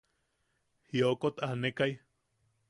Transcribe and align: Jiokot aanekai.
Jiokot 0.93 1.37
aanekai. 1.49 1.91